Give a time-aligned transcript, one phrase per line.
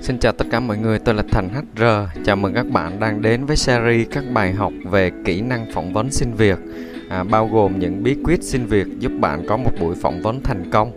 [0.00, 1.82] Xin chào tất cả mọi người, tôi là Thành HR.
[2.24, 5.92] Chào mừng các bạn đang đến với series các bài học về kỹ năng phỏng
[5.92, 6.58] vấn xin việc,
[7.08, 10.42] à, bao gồm những bí quyết xin việc giúp bạn có một buổi phỏng vấn
[10.42, 10.92] thành công.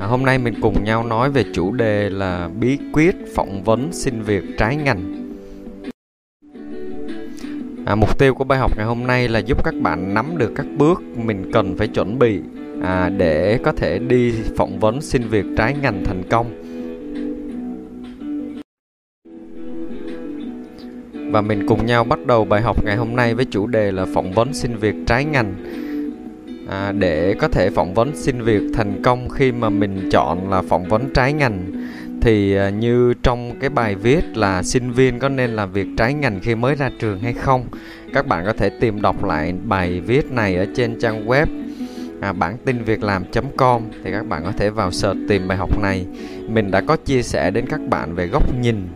[0.00, 3.92] À, hôm nay mình cùng nhau nói về chủ đề là bí quyết phỏng vấn
[3.92, 5.17] xin việc trái ngành.
[7.88, 10.52] À, mục tiêu của bài học ngày hôm nay là giúp các bạn nắm được
[10.54, 12.40] các bước mình cần phải chuẩn bị
[12.82, 16.46] à, để có thể đi phỏng vấn xin việc trái ngành thành công.
[21.32, 24.06] Và mình cùng nhau bắt đầu bài học ngày hôm nay với chủ đề là
[24.14, 25.54] phỏng vấn xin việc trái ngành.
[26.68, 30.62] À, để có thể phỏng vấn xin việc thành công khi mà mình chọn là
[30.62, 31.87] phỏng vấn trái ngành
[32.22, 36.14] thì à, như trong cái bài viết là sinh viên có nên làm việc trái
[36.14, 37.64] ngành khi mới ra trường hay không?
[38.14, 41.46] Các bạn có thể tìm đọc lại bài viết này ở trên trang web
[42.20, 45.78] à, bản tin việc làm.com thì các bạn có thể vào search tìm bài học
[45.82, 46.06] này.
[46.48, 48.88] Mình đã có chia sẻ đến các bạn về góc nhìn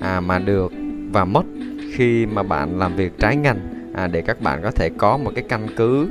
[0.00, 0.72] à, mà được
[1.12, 1.44] và mất
[1.92, 3.60] khi mà bạn làm việc trái ngành
[3.94, 6.08] à, để các bạn có thể có một cái căn cứ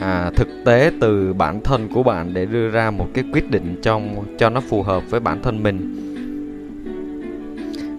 [0.00, 3.76] à, thực tế từ bản thân của bạn để đưa ra một cái quyết định
[3.82, 5.96] trong cho nó phù hợp với bản thân mình.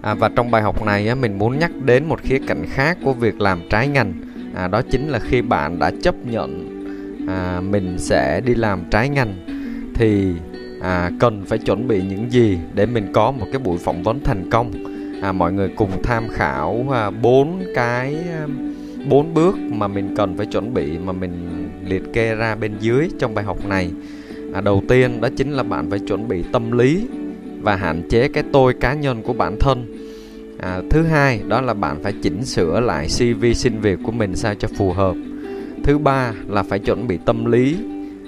[0.02, 2.98] À, và trong bài học này á, mình muốn nhắc đến một khía cạnh khác
[3.04, 4.12] của việc làm trái ngành.
[4.54, 6.68] À, đó chính là khi bạn đã chấp nhận
[7.28, 9.34] à, mình sẽ đi làm trái ngành
[9.94, 10.32] thì
[10.80, 14.20] à, cần phải chuẩn bị những gì để mình có một cái buổi phỏng vấn
[14.24, 14.72] thành công.
[15.22, 18.16] À, mọi người cùng tham khảo à, bốn à, cái
[19.08, 21.48] bốn bước mà mình cần phải chuẩn bị mà mình
[21.86, 23.90] liệt kê ra bên dưới trong bài học này.
[24.54, 27.06] À, đầu tiên đó chính là bạn phải chuẩn bị tâm lý
[27.60, 29.96] và hạn chế cái tôi cá nhân của bản thân.
[30.58, 34.36] À, thứ hai đó là bạn phải chỉnh sửa lại cv xin việc của mình
[34.36, 35.16] sao cho phù hợp.
[35.84, 37.76] Thứ ba là phải chuẩn bị tâm lý.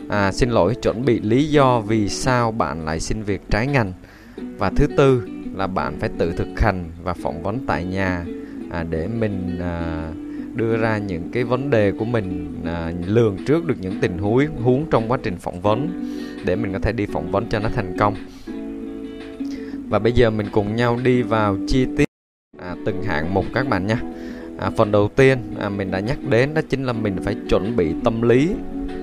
[0.09, 3.93] À, xin lỗi chuẩn bị lý do vì sao bạn lại xin việc trái ngành.
[4.59, 5.23] Và thứ tư
[5.55, 8.25] là bạn phải tự thực hành và phỏng vấn tại nhà
[8.71, 10.09] à, để mình à,
[10.55, 14.47] đưa ra những cái vấn đề của mình à, lường trước được những tình huống
[14.63, 15.89] huống trong quá trình phỏng vấn
[16.45, 18.15] để mình có thể đi phỏng vấn cho nó thành công.
[19.89, 22.09] Và bây giờ mình cùng nhau đi vào chi tiết
[22.59, 23.97] à, từng hạng mục các bạn nhé
[24.59, 27.77] à, phần đầu tiên à, mình đã nhắc đến đó chính là mình phải chuẩn
[27.77, 28.51] bị tâm lý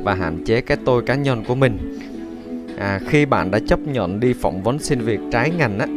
[0.03, 1.99] và hạn chế cái tôi cá nhân của mình.
[2.77, 5.87] À, khi bạn đã chấp nhận đi phỏng vấn xin việc trái ngành á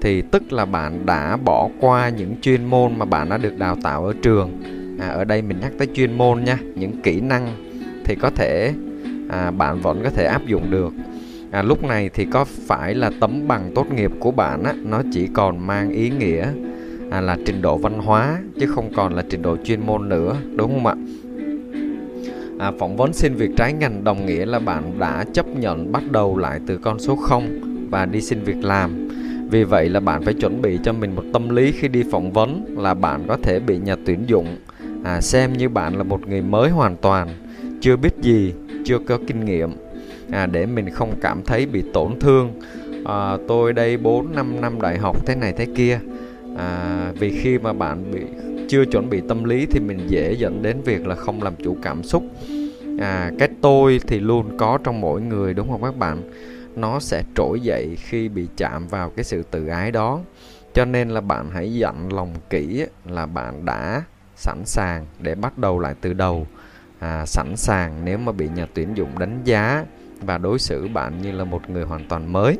[0.00, 3.76] thì tức là bạn đã bỏ qua những chuyên môn mà bạn đã được đào
[3.82, 7.48] tạo ở trường à, ở đây mình nhắc tới chuyên môn nha những kỹ năng
[8.04, 8.74] thì có thể
[9.28, 10.92] à, bạn vẫn có thể áp dụng được.
[11.50, 15.02] À, lúc này thì có phải là tấm bằng tốt nghiệp của bạn á nó
[15.12, 16.46] chỉ còn mang ý nghĩa
[17.10, 20.36] à, là trình độ văn hóa chứ không còn là trình độ chuyên môn nữa
[20.56, 20.94] đúng không ạ?
[22.58, 26.02] À, phỏng vấn xin việc trái ngành đồng nghĩa là bạn đã chấp nhận bắt
[26.10, 27.60] đầu lại từ con số 0
[27.90, 29.08] và đi xin việc làm.
[29.50, 32.32] Vì vậy là bạn phải chuẩn bị cho mình một tâm lý khi đi phỏng
[32.32, 34.56] vấn là bạn có thể bị nhà tuyển dụng
[35.04, 37.28] à, xem như bạn là một người mới hoàn toàn
[37.80, 39.70] chưa biết gì chưa có kinh nghiệm.
[40.30, 42.60] À, để mình không cảm thấy bị tổn thương.
[43.04, 46.00] À, tôi đây 4 5 năm đại học thế này thế kia.
[46.56, 48.20] À, vì khi mà bạn bị
[48.68, 51.76] chưa chuẩn bị tâm lý thì mình dễ dẫn đến việc là không làm chủ
[51.82, 52.24] cảm xúc.
[52.98, 56.30] À, cái tôi thì luôn có trong mỗi người đúng không các bạn?
[56.76, 60.20] Nó sẽ trỗi dậy khi bị chạm vào cái sự tự ái đó.
[60.74, 64.02] Cho nên là bạn hãy dặn lòng kỹ là bạn đã
[64.40, 66.46] sẵn sàng để bắt đầu lại từ đầu.
[66.98, 69.84] À, sẵn sàng nếu mà bị nhà tuyển dụng đánh giá
[70.20, 72.58] và đối xử bạn như là một người hoàn toàn mới.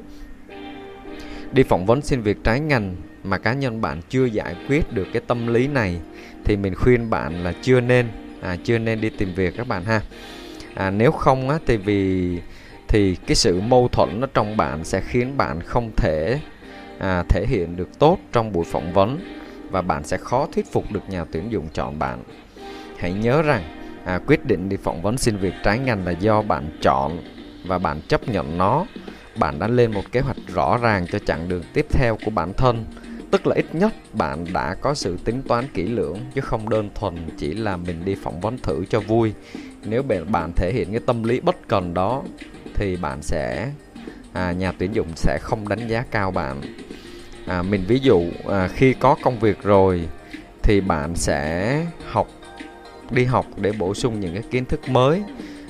[1.53, 5.07] Đi phỏng vấn xin việc trái ngành mà cá nhân bạn chưa giải quyết được
[5.13, 6.01] cái tâm lý này
[6.45, 8.09] thì mình khuyên bạn là chưa nên
[8.43, 10.01] à, chưa nên đi tìm việc các bạn ha.
[10.75, 12.39] À, nếu không á, thì vì
[12.89, 16.41] thì cái sự mâu thuẫn nó trong bạn sẽ khiến bạn không thể
[16.99, 19.40] à, thể hiện được tốt trong buổi phỏng vấn
[19.71, 22.23] và bạn sẽ khó thuyết phục được nhà tuyển dụng chọn bạn.
[22.99, 23.63] Hãy nhớ rằng
[24.05, 27.19] à, quyết định đi phỏng vấn xin việc trái ngành là do bạn chọn
[27.67, 28.87] và bạn chấp nhận nó.
[29.37, 32.53] Bạn đã lên một kế hoạch rõ ràng cho chặng đường tiếp theo của bản
[32.53, 32.85] thân
[33.31, 36.91] tức là ít nhất bạn đã có sự tính toán kỹ lưỡng chứ không đơn
[36.95, 39.33] thuần chỉ là mình đi phỏng vấn thử cho vui.
[39.85, 42.23] Nếu bạn thể hiện cái tâm lý bất cần đó
[42.75, 43.73] thì bạn sẽ
[44.33, 46.61] à, nhà tuyển dụng sẽ không đánh giá cao bạn
[47.51, 50.09] à, mình ví dụ à, khi có công việc rồi
[50.63, 52.27] thì bạn sẽ học
[53.11, 55.23] đi học để bổ sung những cái kiến thức mới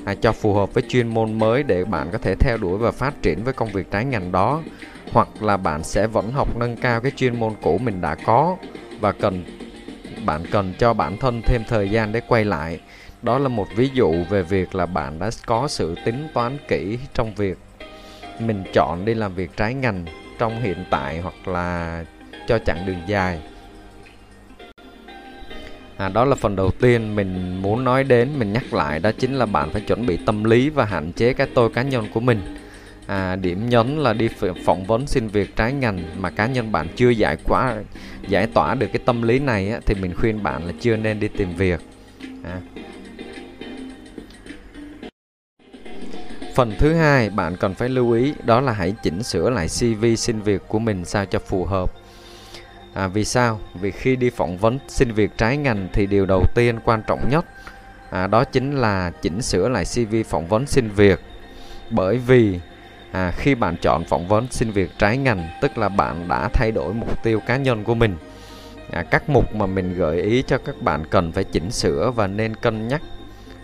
[0.04, 2.90] à, cho phù hợp với chuyên môn mới để bạn có thể theo đuổi và
[2.90, 4.62] phát triển với công việc trái ngành đó.
[5.12, 8.56] Hoặc là bạn sẽ vẫn học nâng cao cái chuyên môn cũ mình đã có
[9.00, 9.44] và cần
[10.24, 12.80] bạn cần cho bản thân thêm thời gian để quay lại.
[13.22, 16.98] Đó là một ví dụ về việc là bạn đã có sự tính toán kỹ
[17.14, 17.58] trong việc
[18.38, 20.04] mình chọn đi làm việc trái ngành
[20.40, 22.04] trong hiện tại hoặc là
[22.48, 23.40] cho chặng đường dài
[25.96, 29.34] à, đó là phần đầu tiên mình muốn nói đến mình nhắc lại đó chính
[29.34, 32.20] là bạn phải chuẩn bị tâm lý và hạn chế cái tôi cá nhân của
[32.20, 32.40] mình
[33.06, 34.28] à, điểm nhấn là đi
[34.64, 37.76] phỏng vấn xin việc trái ngành mà cá nhân bạn chưa giải quá
[38.28, 41.20] giải tỏa được cái tâm lý này á, thì mình khuyên bạn là chưa nên
[41.20, 41.80] đi tìm việc
[42.44, 42.60] à.
[46.54, 50.04] Phần thứ hai bạn cần phải lưu ý đó là hãy chỉnh sửa lại CV
[50.16, 51.92] xin việc của mình sao cho phù hợp.
[52.94, 53.60] À, vì sao?
[53.74, 57.28] Vì khi đi phỏng vấn xin việc trái ngành thì điều đầu tiên quan trọng
[57.30, 57.44] nhất
[58.10, 61.20] à, đó chính là chỉnh sửa lại CV phỏng vấn xin việc.
[61.90, 62.60] Bởi vì
[63.12, 66.72] à, khi bạn chọn phỏng vấn xin việc trái ngành tức là bạn đã thay
[66.72, 68.16] đổi mục tiêu cá nhân của mình.
[68.90, 72.26] À, các mục mà mình gợi ý cho các bạn cần phải chỉnh sửa và
[72.26, 73.02] nên cân nhắc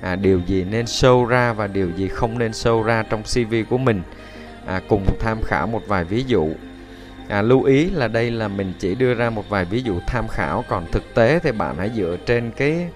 [0.01, 3.55] à, điều gì nên show ra và điều gì không nên show ra trong CV
[3.71, 4.03] của mình?
[4.67, 6.49] À, cùng tham khảo một vài ví dụ.
[7.29, 10.29] À, lưu ý là đây là mình chỉ đưa ra một vài ví dụ tham
[10.29, 12.89] khảo còn thực tế thì bạn hãy dựa trên cái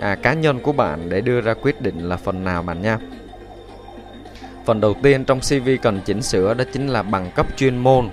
[0.00, 2.98] à, cá nhân của bạn để đưa ra quyết định là phần nào bạn nha.
[4.64, 8.08] Phần đầu tiên trong CV cần chỉnh sửa đó chính là bằng cấp chuyên môn.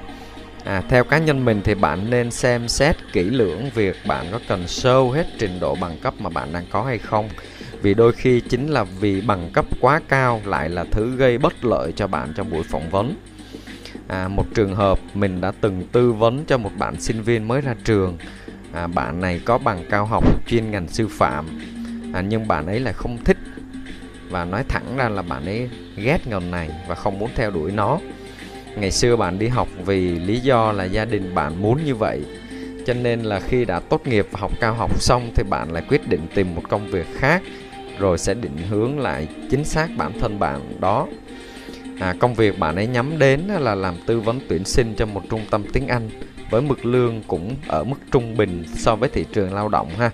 [0.65, 4.39] À, theo cá nhân mình thì bạn nên xem xét kỹ lưỡng việc bạn có
[4.47, 7.29] cần show hết trình độ bằng cấp mà bạn đang có hay không
[7.81, 11.65] vì đôi khi chính là vì bằng cấp quá cao lại là thứ gây bất
[11.65, 13.15] lợi cho bạn trong buổi phỏng vấn.
[14.07, 17.61] À, một trường hợp mình đã từng tư vấn cho một bạn sinh viên mới
[17.61, 18.17] ra trường.
[18.73, 21.45] À, bạn này có bằng cao học chuyên ngành sư phạm.
[22.13, 23.37] À, nhưng bạn ấy lại không thích
[24.29, 27.71] và nói thẳng ra là bạn ấy ghét ngành này và không muốn theo đuổi
[27.71, 27.99] nó.
[28.75, 32.25] Ngày xưa bạn đi học vì lý do là gia đình bạn muốn như vậy
[32.85, 35.83] cho nên là khi đã tốt nghiệp và học cao học xong thì bạn lại
[35.89, 37.41] quyết định tìm một công việc khác
[38.01, 41.07] rồi sẽ định hướng lại chính xác bản thân bạn đó.
[41.99, 45.21] À, công việc bạn ấy nhắm đến là làm tư vấn tuyển sinh cho một
[45.29, 46.09] trung tâm tiếng Anh
[46.49, 50.11] với mức lương cũng ở mức trung bình so với thị trường lao động ha.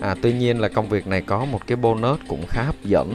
[0.00, 3.14] À, tuy nhiên là công việc này có một cái bonus cũng khá hấp dẫn.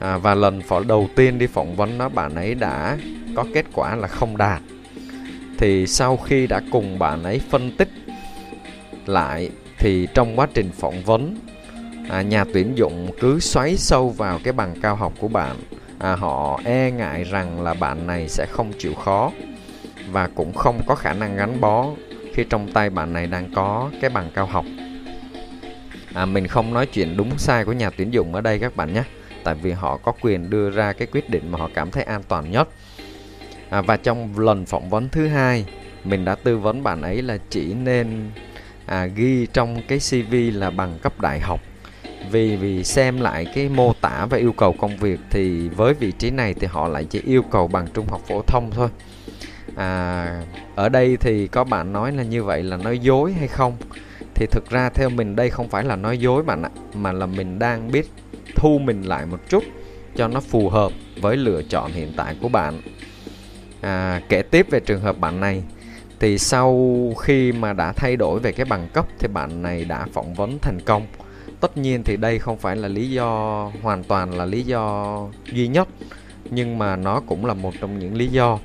[0.00, 2.98] À, và lần phỏng đầu tiên đi phỏng vấn đó bạn ấy đã
[3.36, 4.62] có kết quả là không đạt.
[5.58, 7.88] Thì sau khi đã cùng bạn ấy phân tích
[9.06, 11.36] lại thì trong quá trình phỏng vấn
[12.08, 15.56] à, nhà tuyển dụng cứ xoáy sâu vào cái bằng cao học của bạn.
[15.98, 19.32] À, họ e ngại rằng là bạn này sẽ không chịu khó
[20.10, 21.86] và cũng không có khả năng gắn bó
[22.34, 24.64] khi trong tay bạn này đang có cái bằng cao học.
[26.14, 28.92] À, mình không nói chuyện đúng sai của nhà tuyển dụng ở đây các bạn
[28.92, 29.02] nhé
[29.44, 32.22] tại vì họ có quyền đưa ra cái quyết định mà họ cảm thấy an
[32.28, 32.68] toàn nhất.
[33.70, 35.66] À, và trong lần phỏng vấn thứ hai
[36.04, 38.30] mình đã tư vấn bạn ấy là chỉ nên
[38.86, 41.60] à, ghi trong cái CV là bằng cấp đại học
[42.30, 46.12] vì vì xem lại cái mô tả và yêu cầu công việc thì với vị
[46.12, 48.88] trí này thì họ lại chỉ yêu cầu bằng trung học phổ thông thôi.
[49.76, 50.42] À,
[50.74, 53.76] ở đây thì có bạn nói là như vậy là nói dối hay không?
[54.34, 57.26] Thì thực ra theo mình đây không phải là nói dối bạn ạ mà là
[57.26, 58.10] mình đang biết
[58.54, 59.64] thu mình lại một chút
[60.16, 62.80] cho nó phù hợp với lựa chọn hiện tại của bạn.
[63.80, 65.62] À, kể tiếp về trường hợp bạn này
[66.20, 70.06] thì sau khi mà đã thay đổi về cái bằng cấp thì bạn này đã
[70.12, 71.06] phỏng vấn thành công
[71.60, 75.18] tất nhiên thì đây không phải là lý do hoàn toàn là lý do
[75.52, 75.88] duy nhất
[76.50, 78.58] nhưng mà nó cũng là một trong những lý do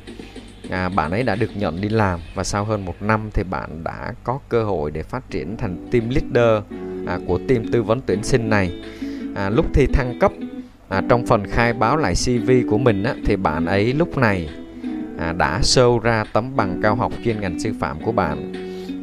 [0.69, 2.19] à, bạn ấy đã được nhận đi làm.
[2.35, 5.88] Và sau hơn một năm thì bạn đã có cơ hội để phát triển thành
[5.92, 6.64] team leader
[7.07, 8.71] à, của team tư vấn tuyển sinh này.
[9.35, 10.31] À, lúc thi thăng cấp
[10.90, 14.50] à, trong phần khai báo lại CV của mình á, thì bạn ấy lúc này
[15.18, 18.54] à, đã show ra tấm bằng cao học chuyên ngành sư phạm của bạn.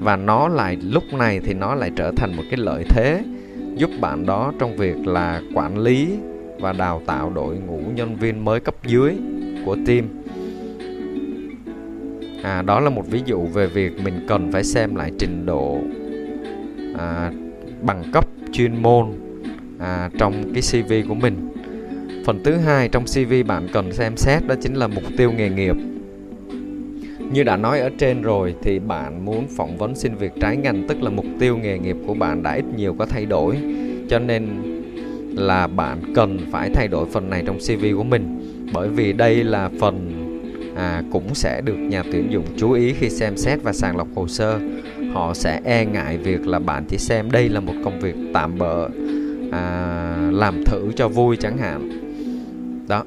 [0.00, 3.23] Và nó lại lúc này thì nó lại trở thành một cái lợi thế
[3.76, 6.08] giúp bạn đó trong việc là quản lý
[6.60, 9.16] và đào tạo đội ngũ nhân viên mới cấp dưới
[9.64, 10.04] của team.
[12.42, 15.78] À, đó là một ví dụ về việc mình cần phải xem lại trình độ
[16.98, 17.32] à,
[17.82, 19.06] bằng cấp chuyên môn
[19.78, 21.48] à, trong cái CV của mình.
[22.26, 25.48] Phần thứ hai trong CV bạn cần xem xét đó chính là mục tiêu nghề
[25.48, 25.76] nghiệp
[27.32, 30.88] như đã nói ở trên rồi thì bạn muốn phỏng vấn xin việc trái ngành
[30.88, 33.56] tức là mục tiêu nghề nghiệp của bạn đã ít nhiều có thay đổi.
[34.08, 34.49] Cho nên
[35.34, 38.40] là bạn cần phải thay đổi phần này trong CV của mình.
[38.72, 40.26] Bởi vì đây là phần
[40.76, 44.08] à, cũng sẽ được nhà tuyển dụng chú ý khi xem xét và sàng lọc
[44.14, 44.60] hồ sơ.
[45.12, 48.58] Họ sẽ e ngại việc là bạn chỉ xem đây là một công việc tạm
[48.58, 48.88] bợ
[49.52, 51.90] à, làm thử cho vui chẳng hạn.
[52.88, 53.04] Đó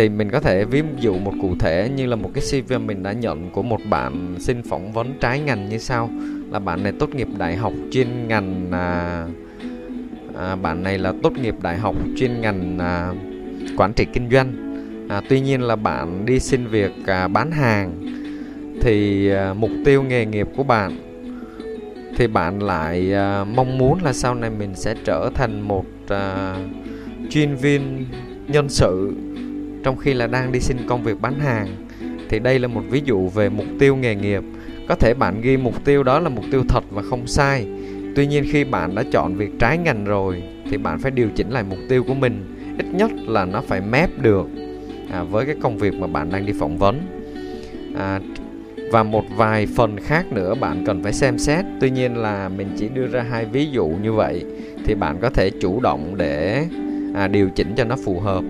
[0.00, 3.02] thì mình có thể ví dụ một cụ thể như là một cái CV mình
[3.02, 6.10] đã nhận của một bạn xin phỏng vấn trái ngành như sau.
[6.50, 9.26] Là bạn này tốt nghiệp đại học chuyên ngành à,
[10.36, 13.12] à, bạn này là tốt nghiệp đại học chuyên ngành à,
[13.76, 14.52] quản trị kinh doanh.
[15.08, 17.92] À, tuy nhiên là bạn đi xin việc à, bán hàng.
[18.80, 20.92] Thì à, mục tiêu nghề nghiệp của bạn
[22.16, 26.56] thì bạn lại à, mong muốn là sau này mình sẽ trở thành một à,
[27.30, 28.06] chuyên viên
[28.48, 29.12] nhân sự
[29.82, 31.68] trong khi là đang đi xin công việc bán hàng.
[32.28, 34.42] Thì đây là một ví dụ về mục tiêu nghề nghiệp.
[34.88, 37.66] Có thể bạn ghi mục tiêu đó là mục tiêu thật và không sai.
[38.16, 41.50] Tuy nhiên khi bạn đã chọn việc trái ngành rồi thì bạn phải điều chỉnh
[41.50, 42.56] lại mục tiêu của mình.
[42.78, 44.46] Ít nhất là nó phải mép được
[45.10, 47.00] à, với cái công việc mà bạn đang đi phỏng vấn.
[47.96, 48.20] À,
[48.92, 51.64] và một vài phần khác nữa bạn cần phải xem xét.
[51.80, 54.44] Tuy nhiên là mình chỉ đưa ra hai ví dụ như vậy
[54.84, 56.66] thì bạn có thể chủ động để
[57.14, 58.44] à, điều chỉnh cho nó phù hợp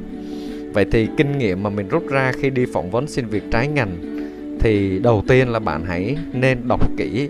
[0.73, 3.69] vậy thì kinh nghiệm mà mình rút ra khi đi phỏng vấn xin việc trái
[3.69, 4.21] ngành
[4.61, 7.29] thì đầu tiên là bạn hãy nên đọc kỹ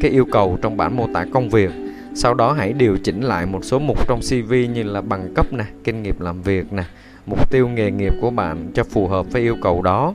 [0.00, 1.70] cái yêu cầu trong bản mô tả công việc.
[2.14, 5.52] Sau đó hãy điều chỉnh lại một số mục trong CV như là bằng cấp
[5.52, 6.84] nè kinh nghiệm làm việc nè
[7.26, 10.14] mục tiêu nghề nghiệp của bạn cho phù hợp với yêu cầu đó.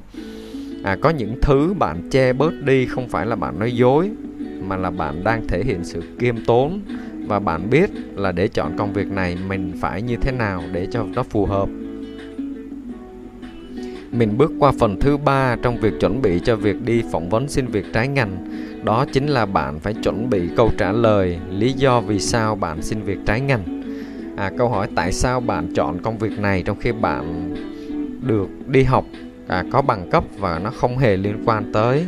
[0.83, 4.09] À, có những thứ bạn che bớt đi không phải là bạn nói dối
[4.61, 6.81] mà là bạn đang thể hiện sự kiêm tốn.
[7.27, 10.87] Và bạn biết là để chọn công việc này mình phải như thế nào để
[10.91, 11.69] cho nó phù hợp
[14.13, 17.47] mình bước qua phần thứ ba trong việc chuẩn bị cho việc đi phỏng vấn
[17.47, 18.37] xin việc trái ngành.
[18.83, 22.81] Đó chính là bạn phải chuẩn bị câu trả lời lý do vì sao bạn
[22.81, 23.83] xin việc trái ngành.
[24.37, 27.55] À, câu hỏi tại sao bạn chọn công việc này trong khi bạn
[28.21, 29.05] được đi học
[29.47, 32.05] à, có bằng cấp và nó không hề liên quan tới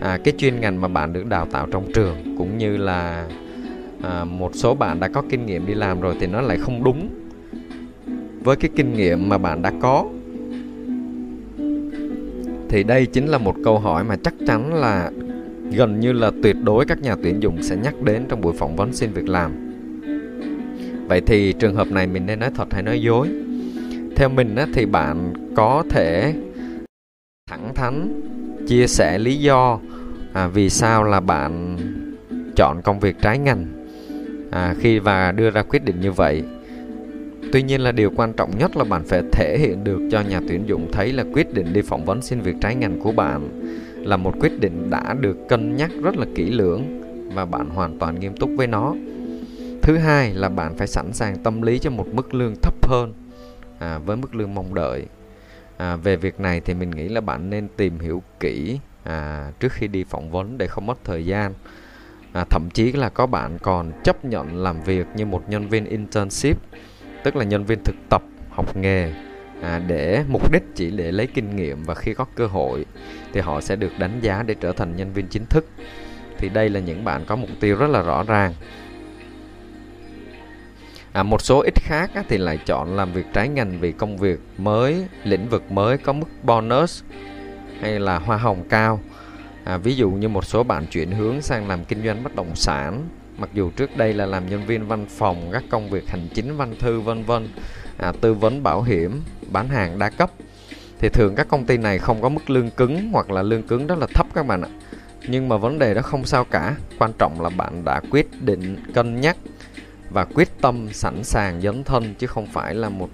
[0.00, 3.26] à, cái chuyên ngành mà bạn được đào tạo trong trường cũng như là
[4.02, 6.84] à, một số bạn đã có kinh nghiệm đi làm rồi thì nó lại không
[6.84, 7.08] đúng
[8.44, 10.06] với cái kinh nghiệm mà bạn đã có
[12.70, 15.10] thì đây chính là một câu hỏi mà chắc chắn là
[15.70, 18.76] gần như là tuyệt đối các nhà tuyển dụng sẽ nhắc đến trong buổi phỏng
[18.76, 19.52] vấn xin việc làm.
[21.08, 23.28] Vậy thì trường hợp này mình nên nói thật hay nói dối?
[24.16, 26.34] Theo mình á, thì bạn có thể
[27.50, 28.20] thẳng thắn
[28.68, 29.80] chia sẻ lý do
[30.32, 31.76] à, vì sao là bạn
[32.56, 33.66] chọn công việc trái ngành
[34.50, 36.44] à, khi và đưa ra quyết định như vậy
[37.52, 40.40] tuy nhiên là điều quan trọng nhất là bạn phải thể hiện được cho nhà
[40.48, 43.48] tuyển dụng thấy là quyết định đi phỏng vấn xin việc trái ngành của bạn
[43.96, 47.00] là một quyết định đã được cân nhắc rất là kỹ lưỡng
[47.34, 48.94] và bạn hoàn toàn nghiêm túc với nó.
[49.82, 53.12] Thứ hai là bạn phải sẵn sàng tâm lý cho một mức lương thấp hơn
[53.78, 55.06] à, với mức lương mong đợi.
[55.76, 59.72] À, về việc này thì mình nghĩ là bạn nên tìm hiểu kỹ à, trước
[59.72, 61.54] khi đi phỏng vấn để không mất thời gian.
[62.32, 65.84] À, thậm chí là có bạn còn chấp nhận làm việc như một nhân viên
[65.84, 66.56] internship
[67.24, 69.12] tức là nhân viên thực tập học nghề
[69.62, 72.86] à, để mục đích chỉ để lấy kinh nghiệm và khi có cơ hội
[73.32, 75.66] thì họ sẽ được đánh giá để trở thành nhân viên chính thức.
[76.38, 78.54] Thì đây là những bạn có mục tiêu rất là rõ ràng.
[81.12, 84.16] À, một số ít khác á, thì lại chọn làm việc trái ngành vì công
[84.16, 87.02] việc mới lĩnh vực mới có mức bonus
[87.80, 89.00] hay là hoa hồng cao.
[89.64, 92.54] À, ví dụ như một số bạn chuyển hướng sang làm kinh doanh bất động
[92.54, 93.08] sản
[93.40, 96.56] mặc dù trước đây là làm nhân viên văn phòng các công việc hành chính
[96.56, 97.48] văn thư vân vân
[97.96, 99.20] à, tư vấn bảo hiểm
[99.52, 100.30] bán hàng đa cấp
[100.98, 103.86] thì thường các công ty này không có mức lương cứng hoặc là lương cứng
[103.86, 104.68] rất là thấp các bạn ạ.
[105.28, 108.76] Nhưng mà vấn đề đó không sao cả quan trọng là bạn đã quyết định
[108.94, 109.36] cân nhắc
[110.10, 113.10] và quyết tâm sẵn sàng dấn thân chứ không phải là một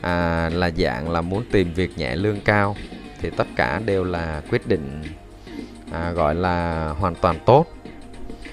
[0.00, 2.76] à, là dạng là muốn tìm việc nhẹ lương cao.
[3.20, 5.02] Thì tất cả đều là quyết định
[5.92, 7.66] à, gọi là hoàn toàn tốt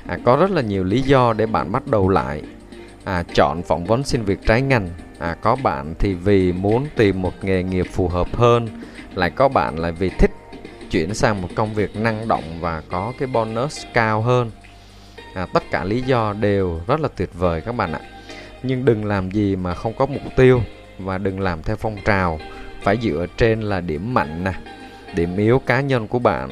[0.09, 2.41] à, có rất là nhiều lý do để bạn bắt đầu lại.
[3.03, 4.89] À, chọn phỏng vấn xin việc trái ngành.
[5.19, 8.67] À, có bạn thì vì muốn tìm một nghề nghiệp phù hợp hơn
[9.15, 10.31] lại có bạn lại vì thích
[10.91, 14.51] chuyển sang một công việc năng động và có cái bonus cao hơn.
[15.35, 17.99] À, tất cả lý do đều rất là tuyệt vời các bạn ạ.
[18.63, 20.61] Nhưng đừng làm gì mà không có mục tiêu
[20.99, 22.39] và đừng làm theo phong trào.
[22.81, 24.53] Phải dựa trên là điểm mạnh nè
[25.15, 26.49] điểm yếu cá nhân của bạn.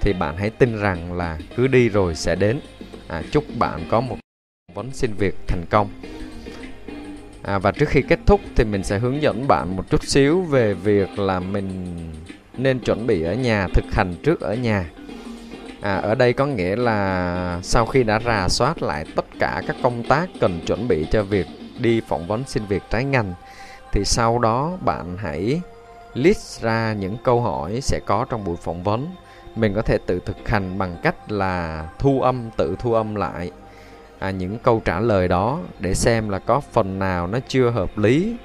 [0.00, 2.60] Thì bạn hãy tin rằng là cứ đi rồi sẽ đến
[3.08, 4.16] à, chúc bạn có một
[4.74, 5.88] vấn xin việc thành công.
[7.42, 10.42] À, và trước khi kết thúc thì mình sẽ hướng dẫn bạn một chút xíu
[10.42, 11.96] về việc là mình
[12.56, 14.90] nên chuẩn bị ở nhà thực hành trước ở nhà.
[15.80, 19.76] À, ở đây có nghĩa là sau khi đã rà soát lại tất cả các
[19.82, 21.46] công tác cần chuẩn bị cho việc
[21.78, 23.34] đi phỏng vấn xin việc trái ngành
[23.92, 25.60] thì sau đó bạn hãy
[26.14, 29.08] list ra những câu hỏi sẽ có trong buổi phỏng vấn
[29.56, 33.50] mình có thể tự thực hành bằng cách là thu âm tự thu âm lại
[34.18, 37.98] à, những câu trả lời đó để xem là có phần nào nó chưa hợp
[37.98, 38.36] lý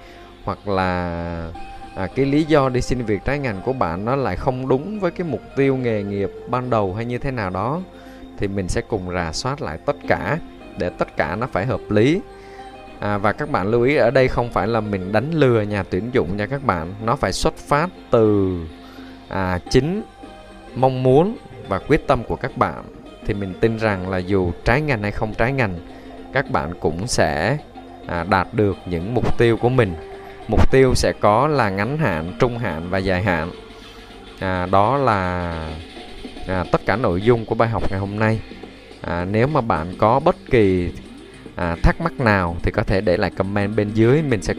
[0.44, 1.52] hoặc là
[1.96, 5.00] à, cái lý do đi xin việc trái ngành của bạn nó lại không đúng
[5.00, 7.82] với cái mục tiêu nghề nghiệp ban đầu hay như thế nào đó
[8.38, 10.38] thì mình sẽ cùng rà soát lại tất cả
[10.78, 12.22] để tất cả nó phải hợp lý.
[13.00, 15.84] À, và các bạn lưu ý ở đây không phải là mình đánh lừa nhà
[15.84, 16.94] tuyển dụng nha các bạn.
[17.04, 18.58] Nó phải xuất phát từ
[19.28, 20.02] à, chính
[20.76, 22.84] mong muốn và quyết tâm của các bạn
[23.26, 25.80] thì mình tin rằng là dù trái ngành hay không trái ngành
[26.34, 27.58] các bạn cũng sẽ
[28.08, 29.96] à, đạt được những mục tiêu của mình.
[30.48, 33.52] Mục tiêu sẽ có là ngắn hạn trung hạn và dài hạn.
[34.40, 35.52] À, đó là
[36.48, 38.42] à, tất cả nội dung của bài học ngày hôm nay.
[39.02, 40.92] À, nếu mà bạn có bất kỳ
[41.56, 44.54] à, thắc mắc nào thì có thể để lại comment bên dưới mình sẽ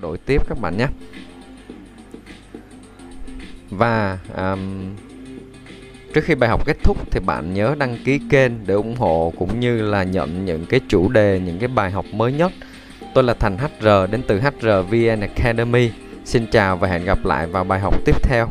[0.00, 0.86] đổi tiếp các bạn nhé.
[3.70, 4.96] Và um,
[6.16, 9.32] trước khi bài học kết thúc thì bạn nhớ đăng ký kênh để ủng hộ
[9.38, 12.52] cũng như là nhận những cái chủ đề, những cái bài học mới nhất.
[13.14, 15.90] Tôi là thành HR đến từ HR VN Academy.
[16.24, 18.48] Xin chào và hẹn gặp lại vào bài học tiếp theo.